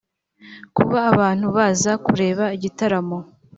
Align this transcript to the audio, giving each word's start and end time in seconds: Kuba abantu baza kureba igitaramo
Kuba 0.75 0.97
abantu 1.11 1.45
baza 1.55 1.91
kureba 2.05 2.43
igitaramo 2.55 3.17